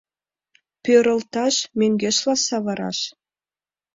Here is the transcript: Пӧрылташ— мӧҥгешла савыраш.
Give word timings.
Пӧрылташ— 0.83 1.55
мӧҥгешла 1.79 2.35
савыраш. 2.47 2.99